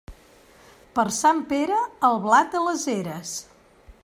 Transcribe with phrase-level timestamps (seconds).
[0.95, 1.77] Per Sant Pere,
[2.09, 3.37] el blat a les eres.